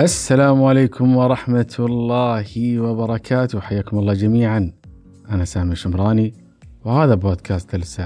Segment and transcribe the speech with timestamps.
[0.00, 3.60] السلام عليكم ورحمة الله وبركاته.
[3.60, 4.72] حياكم الله جميعا.
[5.30, 6.34] أنا سامي الشمراني
[6.84, 8.00] وهذا بودكاست ثلث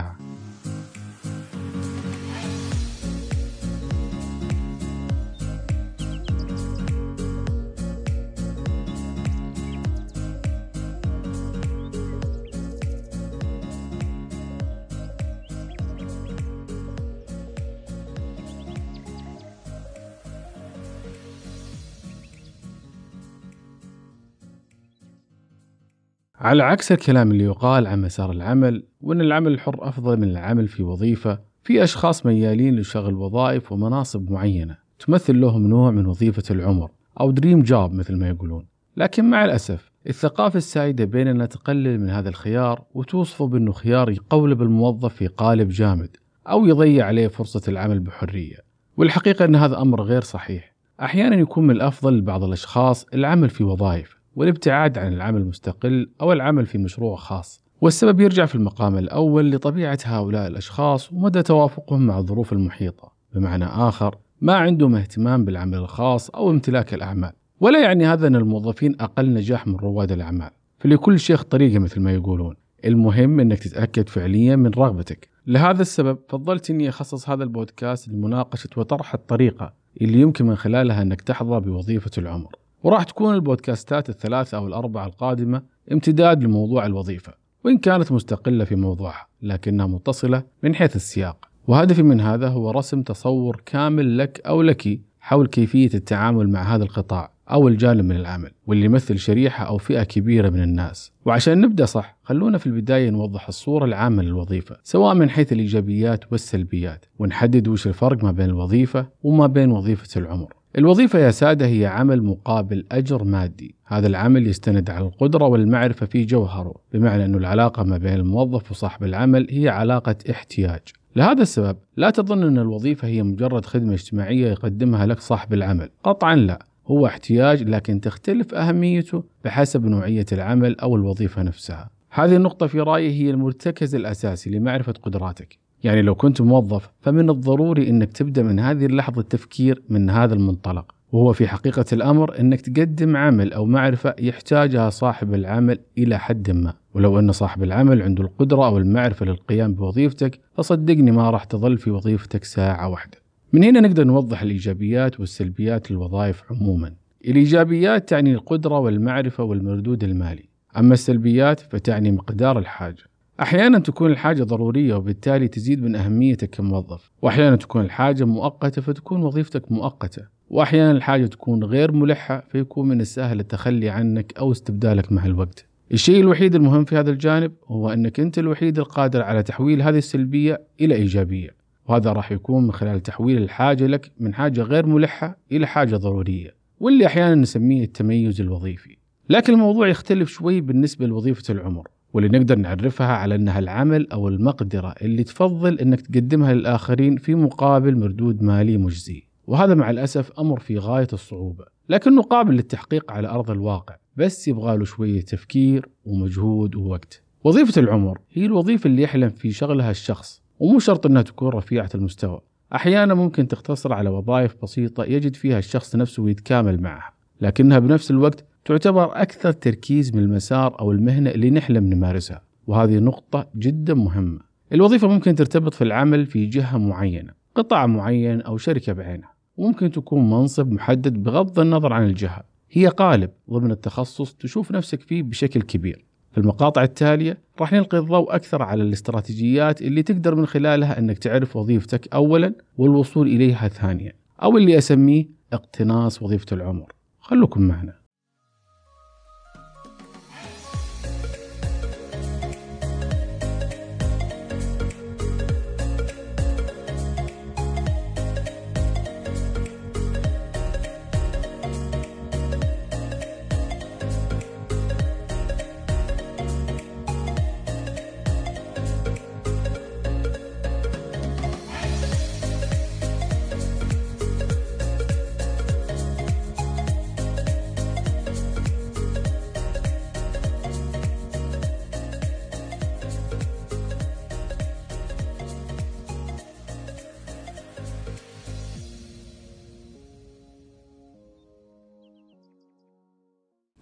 [26.44, 30.82] على عكس الكلام اللي يقال عن مسار العمل وأن العمل الحر أفضل من العمل في
[30.82, 36.90] وظيفة في أشخاص ميالين لشغل وظائف ومناصب معينة تمثل لهم نوع من وظيفة العمر
[37.20, 38.66] أو دريم جاب مثل ما يقولون.
[38.96, 45.14] لكن مع الأسف الثقافة السائدة بيننا تقلل من هذا الخيار وتوصفه بأنه خيار يقولب الموظف
[45.14, 46.16] في قالب جامد
[46.48, 48.56] أو يضيع عليه فرصة العمل بحرية.
[48.96, 50.74] والحقيقة أن هذا أمر غير صحيح.
[51.02, 54.23] أحيانا يكون من الأفضل لبعض الأشخاص العمل في وظائف.
[54.36, 57.64] والابتعاد عن العمل المستقل أو العمل في مشروع خاص.
[57.80, 63.12] والسبب يرجع في المقام الأول لطبيعة هؤلاء الأشخاص ومدى توافقهم مع الظروف المحيطة.
[63.34, 67.32] بمعنى آخر ما عندهم اهتمام بالعمل الخاص أو امتلاك الأعمال.
[67.60, 70.50] ولا يعني هذا أن الموظفين أقل نجاح من رواد الأعمال.
[70.78, 72.54] فلكل شيخ طريقة مثل ما يقولون.
[72.84, 75.28] المهم أنك تتأكد فعليا من رغبتك.
[75.46, 81.20] لهذا السبب فضلت أني أخصص هذا البودكاست لمناقشة وطرح الطريقة اللي يمكن من خلالها أنك
[81.20, 82.56] تحظى بوظيفة العمر.
[82.84, 87.32] وراح تكون البودكاستات الثلاثة أو الأربعة القادمة امتداد لموضوع الوظيفة
[87.64, 91.48] وإن كانت مستقلة في موضوعها لكنها متصلة من حيث السياق.
[91.68, 96.84] وهدفي من هذا هو رسم تصور كامل لك أو لك حول كيفية التعامل مع هذا
[96.84, 101.12] القطاع أو الجانب من العمل واللي يمثل شريحة أو فئة كبيرة من الناس.
[101.24, 107.04] وعشان نبدأ صح خلونا في البداية نوضح الصورة العامة للوظيفة سواء من حيث الإيجابيات والسلبيات
[107.18, 110.54] ونحدد وش الفرق ما بين الوظيفة وما بين وظيفة العمر.
[110.78, 113.74] الوظيفة يا سادة هي عمل مقابل أجر مادي.
[113.86, 119.04] هذا العمل يستند على القدرة والمعرفة في جوهره بمعنى أن العلاقة ما بين الموظف وصاحب
[119.04, 120.80] العمل هي علاقة احتياج.
[121.16, 125.90] لهذا السبب لا تظن أن الوظيفة هي مجرد خدمة اجتماعية يقدمها لك صاحب العمل.
[126.04, 131.90] قطعا لا هو احتياج لكن تختلف أهميته بحسب نوعية العمل أو الوظيفة نفسها.
[132.10, 135.63] هذه النقطة في رأيي هي المرتكز الأساسي لمعرفة قدراتك.
[135.84, 140.94] يعني لو كنت موظف فمن الضروري إنك تبدأ من هذه اللحظة التفكير من هذا المنطلق.
[141.12, 146.74] وهو في حقيقة الأمر إنك تقدم عمل أو معرفة يحتاجها صاحب العمل إلى حد ما.
[146.94, 151.90] ولو أن صاحب العمل عنده القدرة أو المعرفة للقيام بوظيفتك فصدقني ما راح تظل في
[151.90, 153.18] وظيفتك ساعة واحدة.
[153.52, 156.92] من هنا نقدر نوضح الإيجابيات والسلبيات للوظائف عموما.
[157.24, 160.48] الإيجابيات تعني القدرة والمعرفة والمردود المالي.
[160.76, 163.02] أما السلبيات فتعني مقدار الحاجة.
[163.40, 167.10] أحيانا تكون الحاجة ضرورية وبالتالي تزيد من أهميتك كموظف.
[167.22, 170.22] وأحيانا تكون الحاجة مؤقتة فتكون وظيفتك مؤقتة.
[170.50, 175.66] وأحيانا الحاجة تكون غير ملحة فيكون من السهل التخلي عنك أو استبدالك مع الوقت.
[175.92, 180.62] الشيء الوحيد المهم في هذا الجانب هو أنك أنت الوحيد القادر على تحويل هذه السلبية
[180.80, 181.50] إلى إيجابية.
[181.86, 186.54] وهذا راح يكون من خلال تحويل الحاجة لك من حاجة غير ملحة إلى حاجة ضرورية.
[186.80, 188.96] واللي أحيانا نسميه التميز الوظيفي.
[189.28, 191.88] لكن الموضوع يختلف شوي بالنسبة لوظيفة العمر.
[192.14, 197.98] واللي نقدر نعرفها على أنها العمل أو المقدرة اللي تفضل أنك تقدمها للآخرين في مقابل
[197.98, 203.50] مردود مالي مجزي، وهذا مع الأسف أمر في غاية الصعوبة، لكنه قابل للتحقيق على أرض
[203.50, 207.22] الواقع، بس يبغى له شوية تفكير ومجهود ووقت.
[207.44, 212.40] وظيفة العمر هي الوظيفة اللي يحلم في شغلها الشخص، ومو شرط أنها تكون رفيعة المستوى.
[212.74, 218.44] أحيانا ممكن تختصر على وظائف بسيطة يجد فيها الشخص نفسه ويتكامل معها، لكنها بنفس الوقت
[218.64, 224.40] تعتبر أكثر تركيز من المسار أو المهنة اللي نحلم نمارسها وهذه نقطة جدا مهمة.
[224.72, 230.30] الوظيفة ممكن ترتبط في العمل في جهة معينة قطاع معين أو شركة بعينها وممكن تكون
[230.30, 232.42] منصب محدد بغض النظر عن الجهة.
[232.70, 236.04] هي قالب ضمن التخصص تشوف نفسك فيه بشكل كبير.
[236.32, 241.56] في المقاطع التالية راح نلقي الضوء أكثر على الاستراتيجيات اللي تقدر من خلالها أنك تعرف
[241.56, 244.12] وظيفتك أولا والوصول إليها ثانيا
[244.42, 246.92] أو اللي أسميه اقتناص وظيفة العمر.
[247.20, 248.03] خلوكم معنا.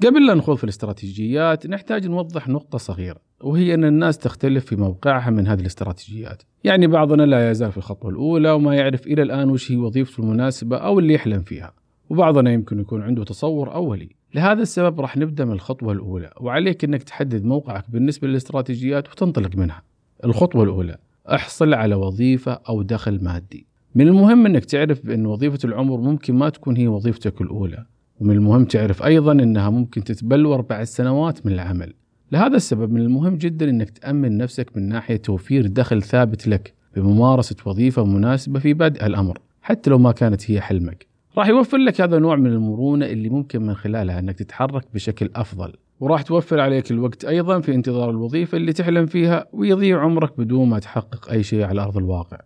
[0.06, 5.30] قبل لا نخوض في الاستراتيجيات نحتاج نوضح نقطة صغيرة وهي أن الناس تختلف في موقعها
[5.30, 6.42] من هذه الاستراتيجيات.
[6.64, 10.76] يعني بعضنا لا يزال في الخطوة الأولى وما يعرف إلى الآن وش هي وظيفته المناسبة
[10.76, 11.72] أو اللي يحلم فيها
[12.10, 14.08] وبعضنا يمكن يكون عنده تصور أولي.
[14.34, 19.82] لهذا السبب راح نبدأ من الخطوة الأولى وعليك أنك تحدد موقعك بالنسبة للاستراتيجيات وتنطلق منها.
[20.24, 20.98] الخطوة الأولى
[21.32, 23.66] احصل على وظيفة أو دخل مادي.
[23.94, 27.84] من المهم أنك تعرف بأن وظيفة العمر ممكن ما تكون هي وظيفتك الأولى.
[28.22, 31.94] ومن المهم تعرف أيضا أنها ممكن تتبلور بعد سنوات من العمل.
[32.32, 37.56] لهذا السبب من المهم جدا أنك تأمن نفسك من ناحية توفير دخل ثابت لك بممارسة
[37.66, 41.06] وظيفة مناسبة في بدء الأمر حتى لو ما كانت هي حلمك.
[41.38, 45.72] راح يوفر لك هذا نوع من المرونة اللي ممكن من خلالها أنك تتحرك بشكل أفضل.
[46.00, 50.78] وراح توفر عليك الوقت أيضا في انتظار الوظيفة اللي تحلم فيها ويضيع عمرك بدون ما
[50.78, 52.38] تحقق أي شيء على أرض الواقع.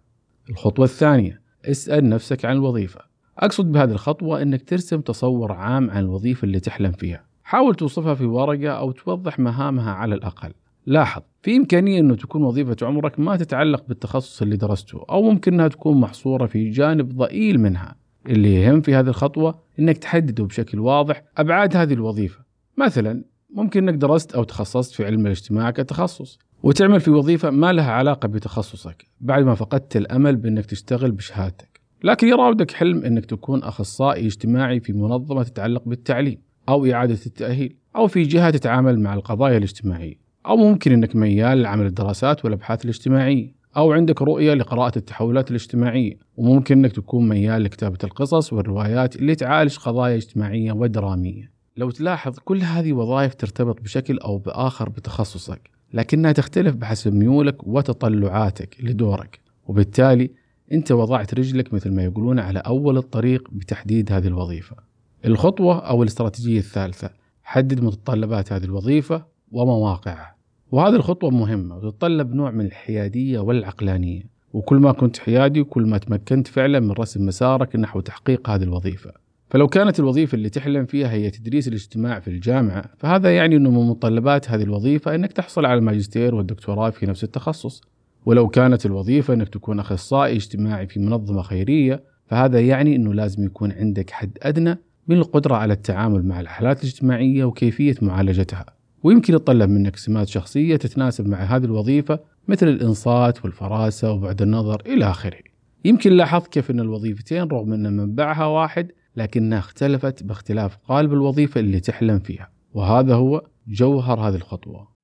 [0.50, 3.00] الخطوة الثانية اسأل نفسك عن الوظيفة.
[3.38, 7.24] أقصد بهذه الخطوة أنك ترسم تصور عام عن الوظيفة اللي تحلم فيها.
[7.44, 10.52] حاول توصفها في ورقة أو توضح مهامها على الأقل.
[10.86, 15.68] لاحظ في إمكانية أنه تكون وظيفة عمرك ما تتعلق بالتخصص اللي درسته أو ممكن أنها
[15.68, 17.96] تكون محصورة في جانب ضئيل منها.
[18.28, 22.40] اللي يهم في هذه الخطوة أنك تحدد بشكل واضح أبعاد هذه الوظيفة.
[22.78, 27.92] مثلا ممكن أنك درست أو تخصصت في علم الاجتماع كتخصص وتعمل في وظيفة ما لها
[27.92, 31.75] علاقة بتخصصك بعد ما فقدت الأمل بأنك تشتغل بشهادتك.
[32.06, 36.38] لكن يراودك حلم أنك تكون أخصائي اجتماعي في منظمة تتعلق بالتعليم
[36.68, 40.14] أو إعادة التأهيل أو في جهة تتعامل مع القضايا الاجتماعية
[40.46, 46.78] أو ممكن أنك ميال لعمل الدراسات والأبحاث الاجتماعية أو عندك رؤية لقراءة التحولات الاجتماعية وممكن
[46.78, 51.52] أنك تكون ميال لكتابة القصص والروايات اللي تعالج قضايا اجتماعية ودرامية.
[51.76, 58.76] لو تلاحظ كل هذه وظائف ترتبط بشكل أو بآخر بتخصصك لكنها تختلف بحسب ميولك وتطلعاتك
[58.82, 60.30] لدورك وبالتالي
[60.72, 64.76] أنت وضعت رجلك مثل ما يقولون على أول الطريق بتحديد هذه الوظيفة.
[65.24, 67.10] الخطوة أو الاستراتيجية الثالثة
[67.42, 70.36] حدد متطلبات هذه الوظيفة ومواقعها.
[70.72, 74.22] وهذه الخطوة مهمة وتتطلب نوع من الحيادية والعقلانية.
[74.52, 79.12] وكل ما كنت حيادي وكل ما تمكنت فعلا من رسم مسارك نحو تحقيق هذه الوظيفة.
[79.50, 83.88] فلو كانت الوظيفة اللي تحلم فيها هي تدريس الاجتماع في الجامعة فهذا يعني أنه من
[83.88, 87.82] متطلبات هذه الوظيفة أنك تحصل على الماجستير والدكتوراه في نفس التخصص.
[88.26, 93.72] ولو كانت الوظيفة أنك تكون أخصائي اجتماعي في منظمة خيرية فهذا يعني أنه لازم يكون
[93.72, 94.78] عندك حد أدنى
[95.08, 98.66] من القدرة على التعامل مع الحالات الاجتماعية وكيفية معالجتها.
[99.02, 105.10] ويمكن يتطلب منك سمات شخصية تتناسب مع هذه الوظيفة مثل الإنصات والفراسة وبعد النظر إلى
[105.10, 105.38] آخره.
[105.84, 111.80] يمكن لاحظت كيف أن الوظيفتين رغم أن منبعها واحد لكنها اختلفت باختلاف قالب الوظيفة اللي
[111.80, 114.95] تحلم فيها وهذا هو جوهر هذه الخطوة.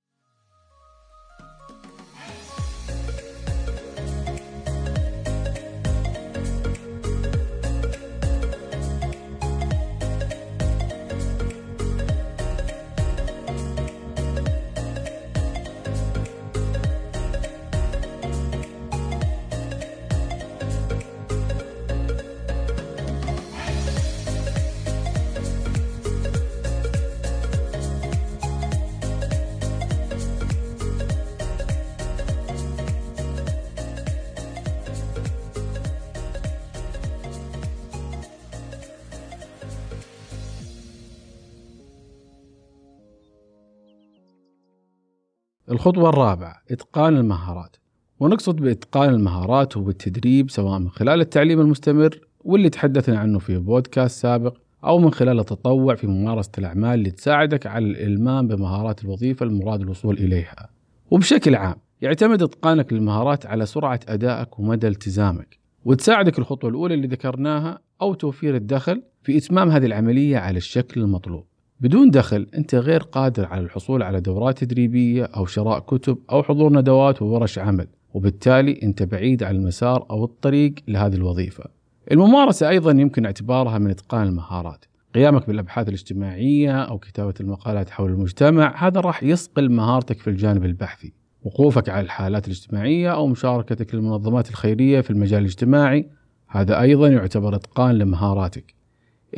[45.82, 47.76] الخطوة الرابعة إتقان المهارات.
[48.20, 54.20] ونقصد بإتقان المهارات هو بالتدريب سواء من خلال التعليم المستمر واللي تحدثنا عنه في بودكاست
[54.20, 59.80] سابق أو من خلال التطوع في ممارسة الأعمال اللي تساعدك على الإلمام بمهارات الوظيفة المراد
[59.80, 60.68] الوصول إليها.
[61.10, 67.78] وبشكل عام يعتمد إتقانك للمهارات على سرعة أدائك ومدى التزامك وتساعدك الخطوة الأولى اللي ذكرناها
[68.02, 71.51] أو توفير الدخل في إتمام هذه العملية على الشكل المطلوب.
[71.82, 76.72] بدون دخل أنت غير قادر على الحصول على دورات تدريبية أو شراء كتب أو حضور
[76.72, 81.64] ندوات وورش عمل وبالتالي أنت بعيد عن المسار أو الطريق لهذه الوظيفة.
[82.12, 84.84] الممارسة أيضا يمكن اعتبارها من إتقان المهارات.
[85.14, 91.12] قيامك بالأبحاث الاجتماعية أو كتابة المقالات حول المجتمع هذا راح يصقل مهارتك في الجانب البحثي.
[91.42, 96.08] وقوفك على الحالات الاجتماعية أو مشاركتك للمنظمات الخيرية في المجال الاجتماعي
[96.48, 98.81] هذا أيضا يعتبر إتقان لمهاراتك.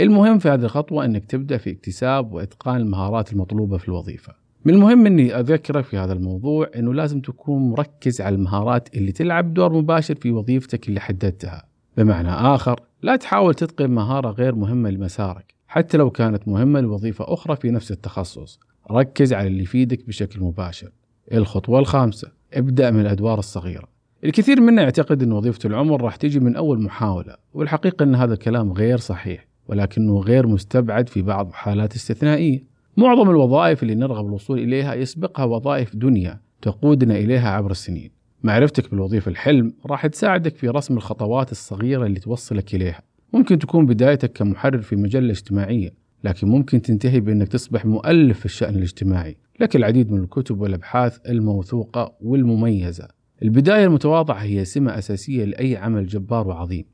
[0.00, 4.34] المهم في هذه الخطوة أنك تبدأ في اكتساب وإتقان المهارات المطلوبة في الوظيفة.
[4.64, 9.54] من المهم أني أذكرك في هذا الموضوع أنه لازم تكون مركز على المهارات اللي تلعب
[9.54, 11.64] دور مباشر في وظيفتك اللي حددتها.
[11.96, 17.56] بمعنى آخر لا تحاول تتقن مهارة غير مهمة لمسارك حتى لو كانت مهمة لوظيفة أخرى
[17.56, 18.60] في نفس التخصص.
[18.90, 20.90] ركز على اللي يفيدك بشكل مباشر.
[21.32, 23.88] الخطوة الخامسة ابدأ من الأدوار الصغيرة.
[24.24, 28.72] الكثير منا يعتقد أن وظيفة العمر راح تجي من أول محاولة والحقيقة أن هذا الكلام
[28.72, 29.53] غير صحيح.
[29.68, 32.64] ولكنه غير مستبعد في بعض حالات استثنائية.
[32.96, 38.10] معظم الوظائف اللي نرغب الوصول إليها يسبقها وظائف دنيا تقودنا إليها عبر السنين.
[38.42, 43.02] معرفتك بالوظيفة الحلم راح تساعدك في رسم الخطوات الصغيرة اللي توصلك إليها.
[43.32, 45.90] ممكن تكون بدايتك كمحرر في مجلة اجتماعية
[46.24, 49.36] لكن ممكن تنتهي بأنك تصبح مؤلف في الشأن الاجتماعي.
[49.60, 53.08] لك العديد من الكتب والأبحاث الموثوقة والمميزة.
[53.42, 56.84] البداية المتواضعة هي سمة أساسية لأي عمل جبار وعظيم.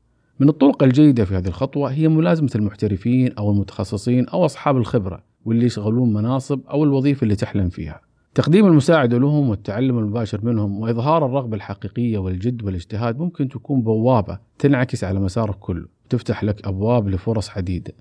[0.41, 5.65] من الطرق الجيدة في هذه الخطوة هي ملازمة المحترفين أو المتخصصين أو أصحاب الخبرة واللي
[5.65, 8.01] يشغلون مناصب أو الوظيفة اللي تحلم فيها.
[8.35, 15.03] تقديم المساعدة لهم والتعلم المباشر منهم وإظهار الرغبة الحقيقية والجد والاجتهاد ممكن تكون بوابة تنعكس
[15.03, 17.93] على مسارك كله وتفتح لك أبواب لفرص عديدة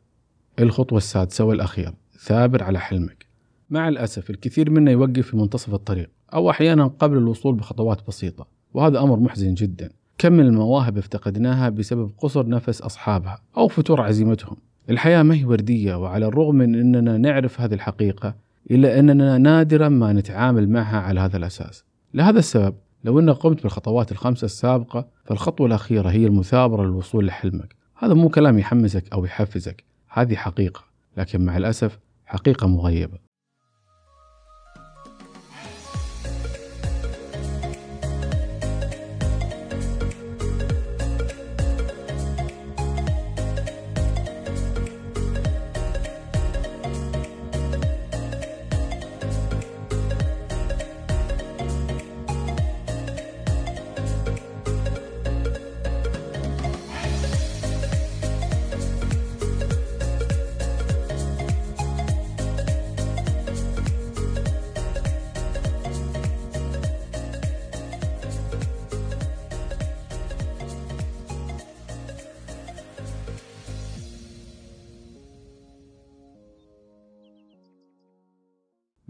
[0.61, 3.27] الخطوة السادسة والأخيرة ثابر على حلمك.
[3.71, 9.01] مع الأسف الكثير منا يوقف في منتصف الطريق أو أحيانا قبل الوصول بخطوات بسيطة وهذا
[9.01, 10.00] أمر محزن جدا.
[10.21, 14.57] كم من المواهب افتقدناها بسبب قصر نفس أصحابها أو فتور عزيمتهم.
[14.91, 18.35] الحياة ما هي وردية وعلى الرغم من أننا نعرف هذه الحقيقة
[18.71, 21.85] إلا أننا نادرا ما نتعامل معها على هذا الأساس.
[22.15, 22.75] لهذا السبب
[23.05, 27.77] لو أنك قمت بالخطوات الخمسة السابقة فالخطوة الأخيرة هي المثابرة للوصول لحلمك.
[27.99, 30.81] هذا مو كلام يحمسك أو يحفزك هذه حقيقة.
[31.17, 33.30] لكن مع الأسف حقيقة مغيبة.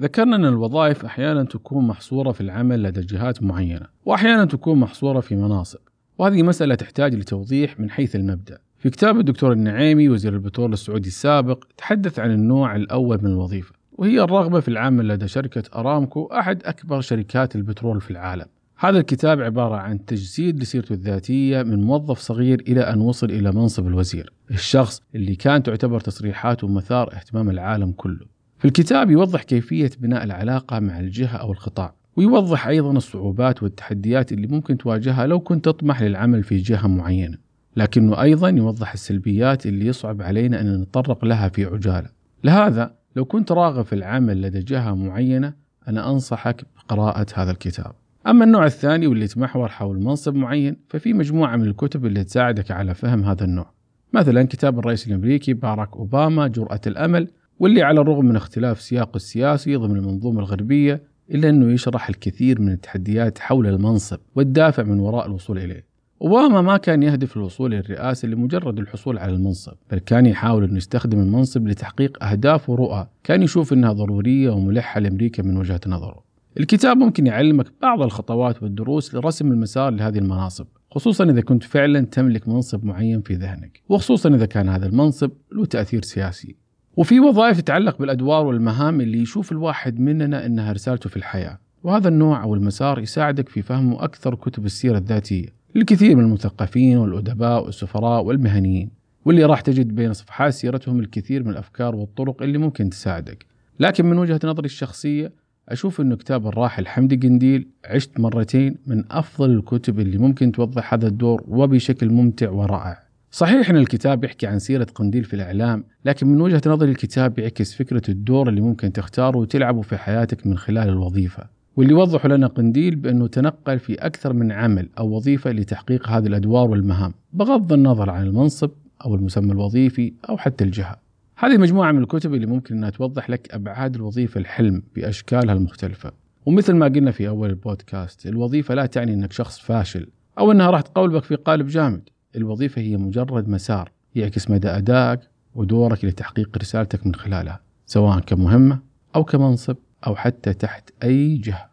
[0.01, 5.37] ذكرنا أن الوظائف أحيانا تكون محصورة في العمل لدى جهات معينة وأحيانا تكون محصورة في
[5.37, 5.79] مناصب.
[6.19, 8.59] وهذه مسألة تحتاج لتوضيح من حيث المبدأ.
[8.79, 14.21] في كتاب الدكتور النعيمي وزير البترول السعودي السابق تحدث عن النوع الأول من الوظيفة وهي
[14.21, 18.47] الرغبة في العمل لدى شركة أرامكو أحد أكبر شركات البترول في العالم.
[18.77, 23.87] هذا الكتاب عبارة عن تجسيد لسيرته الذاتية من موظف صغير إلى أن وصل إلى منصب
[23.87, 28.40] الوزير الشخص اللي كان تعتبر تصريحاته مثار اهتمام العالم كله.
[28.61, 34.47] في الكتاب يوضح كيفية بناء العلاقة مع الجهة أو القطاع ويوضح أيضا الصعوبات والتحديات اللي
[34.47, 37.37] ممكن تواجهها لو كنت تطمح للعمل في جهة معينة.
[37.77, 42.09] لكنه أيضا يوضح السلبيات اللي يصعب علينا أن نتطرق لها في عجالة.
[42.45, 45.53] لهذا لو كنت راغب في العمل لدى جهة معينة
[45.89, 47.93] أنا أنصحك بقراءة هذا الكتاب.
[48.27, 52.95] أما النوع الثاني واللي يتمحور حول منصب معين ففي مجموعة من الكتب اللي تساعدك على
[52.95, 53.73] فهم هذا النوع.
[54.13, 57.29] مثلا كتاب الرئيس الأمريكي باراك أوباما جرأة الأمل
[57.61, 62.73] واللي على الرغم من اختلاف سياقه السياسي ضمن المنظومة الغربية إلا أنه يشرح الكثير من
[62.73, 65.85] التحديات حول المنصب والدافع من وراء الوصول إليه.
[66.23, 71.21] أوباما ما كان يهدف للوصول للرئاسة لمجرد الحصول على المنصب بل كان يحاول أنه يستخدم
[71.21, 73.07] المنصب لتحقيق أهداف ورؤى.
[73.25, 76.25] كان يشوف أنها ضرورية وملحة لأمريكا من وجهة نظره.
[76.61, 82.49] الكتاب ممكن يعلمك بعض الخطوات والدروس لرسم المسار لهذه المناصب خصوصا إذا كنت فعلا تملك
[82.49, 86.57] منصب معين في ذهنك وخصوصا إذا كان هذا المنصب له تأثير سياسي.
[86.97, 92.43] وفي وظائف تتعلق بالأدوار والمهام اللي يشوف الواحد مننا إنها رسالته في الحياة، وهذا النوع
[92.43, 98.91] أو المسار يساعدك في فهم أكثر كتب السيرة الذاتية للكثير من المثقفين والأدباء والسفراء والمهنيين،
[99.25, 103.47] واللي راح تجد بين صفحات سيرتهم الكثير من الأفكار والطرق اللي ممكن تساعدك.
[103.81, 105.33] لكن من وجهة نظري الشخصية
[105.69, 111.07] أشوف إنه كتاب الراحل حمدي قنديل عشت مرتين من أفضل الكتب اللي ممكن توضح هذا
[111.07, 113.10] الدور وبشكل ممتع ورائع.
[113.33, 117.75] صحيح إن الكتاب يحكي عن سيرة قنديل في الإعلام، لكن من وجهة نظري الكتاب يعكس
[117.75, 121.47] فكرة الدور اللي ممكن تختاره وتلعبه في حياتك من خلال الوظيفة.
[121.77, 126.71] واللي يوضح لنا قنديل بأنه تنقل في أكثر من عمل أو وظيفة لتحقيق هذه الأدوار
[126.71, 128.71] والمهام، بغض النظر عن المنصب
[129.05, 130.97] أو المسمى الوظيفي أو حتى الجهة.
[131.37, 136.13] هذه مجموعة من الكتب اللي ممكن إنها توضح لك أبعاد الوظيفة الحلم بأشكالها المختلفة.
[136.47, 140.07] ومثل ما قلنا في أول البودكاست، الوظيفة لا تعني إنك شخص فاشل
[140.39, 142.09] أو إنها راح تقولبك في قالب جامد.
[142.37, 145.21] الوظيفة هي مجرد مسار يعكس مدى أدائك
[145.55, 148.79] ودورك لتحقيق رسالتك من خلالها سواء كمهمة
[149.17, 151.70] أو كمنصب أو حتى تحت أي جهة.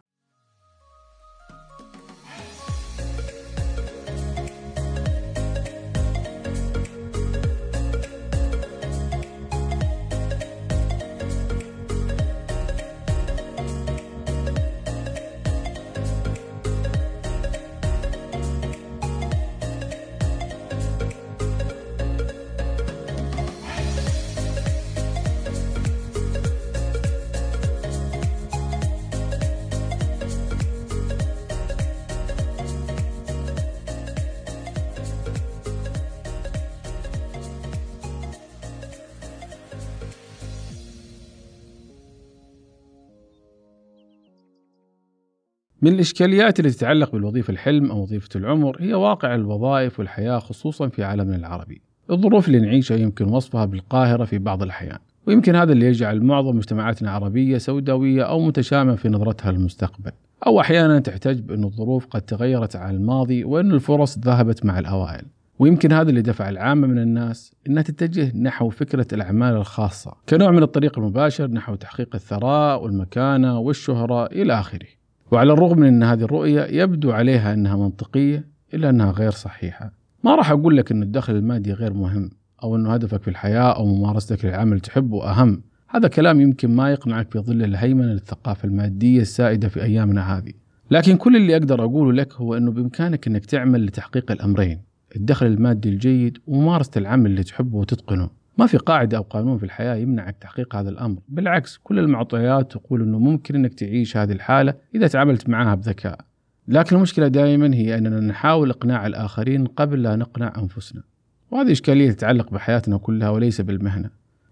[45.82, 51.04] من الإشكاليات اللي تتعلق بالوظيفة الحلم أو وظيفة العمر هي واقع الوظائف والحياة خصوصا في
[51.04, 51.80] عالمنا العربي.
[52.10, 57.10] الظروف اللي نعيشها يمكن وصفها بالقاهرة في بعض الأحيان ويمكن هذا اللي يجعل معظم مجتمعاتنا
[57.10, 60.12] عربية سوداوية أو متشامة في نظرتها للمستقبل.
[60.46, 65.24] أو أحيانا تحتج بأن الظروف قد تغيرت على الماضي وأن الفرص ذهبت مع الأوائل.
[65.58, 70.62] ويمكن هذا اللي دفع العامة من الناس أنها تتجه نحو فكرة الأعمال الخاصة كنوع من
[70.62, 74.97] الطريق المباشر نحو تحقيق الثراء والمكانة والشهرة إلى آخره.
[75.30, 79.92] وعلى الرغم من أن هذه الرؤية يبدو عليها أنها منطقية إلا أنها غير صحيحة.
[80.24, 82.30] ما راح أقول لك أن الدخل المادي غير مهم
[82.62, 85.62] أو أنه هدفك في الحياة أو ممارستك للعمل تحبه أهم.
[85.88, 90.52] هذا كلام يمكن ما يقنعك في ظل الهيمنة للثقافة المادية السائدة في أيامنا هذه.
[90.90, 94.80] لكن كل اللي أقدر أقوله لك هو أنه بإمكانك أنك تعمل لتحقيق الأمرين
[95.16, 98.30] الدخل المادي الجيد وممارسة العمل اللي تحبه وتتقنه.
[98.58, 101.18] ما في قاعدة أو قانون في الحياة يمنعك تحقيق هذا الأمر.
[101.28, 106.20] بالعكس كل المعطيات تقول أنه ممكن أنك تعيش هذه الحالة إذا تعاملت معها بذكاء.
[106.68, 111.02] لكن المشكلة دائما هي أننا نحاول إقناع الآخرين قبل لا نقنع أنفسنا.
[111.50, 114.10] وهذه إشكالية تتعلق بحياتنا كلها وليس بالمهنة.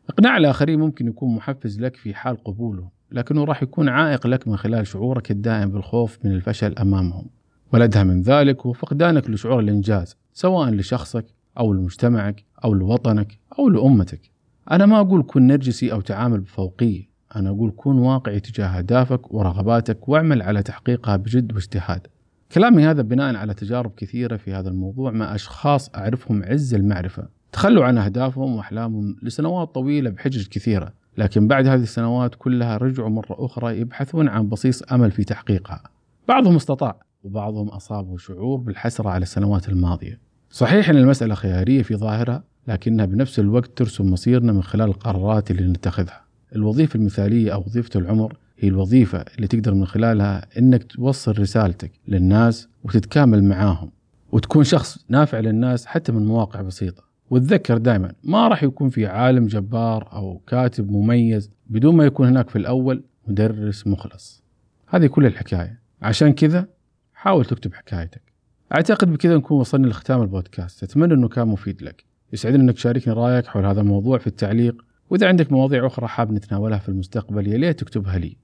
[0.08, 4.56] إقناع الآخرين ممكن يكون محفز لك في حال قبولهم لكنه راح يكون عائق لك من
[4.56, 7.26] خلال شعورك الدائم بالخوف من الفشل أمامهم.
[7.72, 14.30] والأدهى من ذلك هو فقدانك لشعور الإنجاز سواء لشخصك أو لمجتمعك أو لوطنك أو لأمتك.
[14.70, 20.08] أنا ما أقول كن نرجسي أو تعامل بفوقية أنا أقول كن واقعي تجاه أهدافك ورغباتك
[20.08, 22.06] واعمل على تحقيقها بجد واجتهاد.
[22.52, 27.28] كلامي هذا بناء على تجارب كثيرة في هذا الموضوع مع أشخاص أعرفهم عز المعرفة.
[27.52, 30.92] تخلوا عن أهدافهم وأحلامهم لسنوات طويلة بحجج كثيرة.
[31.18, 35.82] لكن بعد هذه السنوات كلها رجعوا مرة أخرى يبحثون عن بصيص أمل في تحقيقها.
[36.28, 40.25] بعضهم استطاع وبعضهم أصابه شعور بالحسرة على السنوات الماضية.
[40.56, 45.62] صحيح أن المسألة خيارية في ظاهرها لكنها بنفس الوقت ترسم مصيرنا من خلال القرارات اللي
[45.62, 46.24] نتخذها.
[46.54, 52.68] الوظيفة المثالية أو وظيفة العمر هي الوظيفة اللي تقدر من خلالها إنك توصل رسالتك للناس
[52.84, 53.90] وتتكامل معاهم
[54.32, 57.02] وتكون شخص نافع للناس حتى من مواقع بسيطة.
[57.30, 62.50] وتذكر دائما ما راح يكون في عالم جبار أو كاتب مميز بدون ما يكون هناك
[62.50, 64.42] في الأول مدرس مخلص.
[64.86, 65.80] هذه كل الحكاية.
[66.02, 66.66] عشان كذا
[67.14, 68.25] حاول تكتب حكايتك.
[68.74, 70.82] أعتقد بكذا نكون وصلنا لختام البودكاست.
[70.82, 72.04] أتمنى إنه كان مفيد لك.
[72.32, 74.84] يسعدني إنك تشاركني رأيك حول هذا الموضوع في التعليق.
[75.10, 78.36] وإذا عندك مواضيع أخرى حاب نتناولها في المستقبل يا ليت تكتبها لي.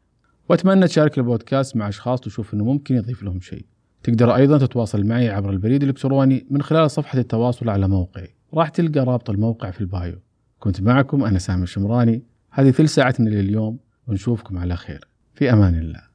[0.49, 3.67] وأتمنى تشارك البودكاست مع أشخاص تشوف إنه ممكن يضيف لهم شيء.
[4.03, 8.35] تقدر أيضا تتواصل معي عبر البريد الإلكتروني من خلال صفحة التواصل على موقعي.
[8.55, 10.19] راح تلقى رابط الموقع في البايو.
[10.59, 12.23] كنت معكم أنا سامي الشمراني.
[12.51, 13.79] هذه ثلث ساعتنا لليوم.
[14.07, 15.09] ونشوفكم على خير.
[15.35, 16.12] في أمان الله.